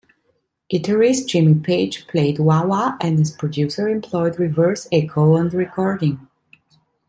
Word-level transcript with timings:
Guitarist 0.73 1.27
Jimmy 1.27 1.53
Page 1.53 2.07
played 2.07 2.39
wah-wah 2.39 2.97
and, 2.99 3.19
as 3.19 3.29
producer, 3.29 3.87
employed 3.87 4.39
reverse 4.39 4.87
echo 4.91 5.35
on 5.37 5.49
the 5.49 5.57
recording. 5.57 6.27